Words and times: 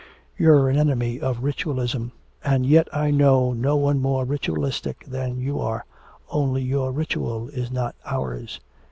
You're 0.35 0.67
an 0.67 0.77
enemy 0.79 1.19
of 1.19 1.43
ritualism, 1.43 2.11
and 2.43 2.65
yet 2.65 2.87
I 2.91 3.11
know 3.11 3.53
no 3.53 3.75
one 3.75 4.01
more 4.01 4.25
ritualistic 4.25 5.05
than 5.05 5.37
you 5.37 5.59
are, 5.59 5.85
only 6.31 6.63
your 6.63 6.91
ritual 6.91 7.49
is 7.49 7.69
not 7.69 7.93
ours. 8.03 8.59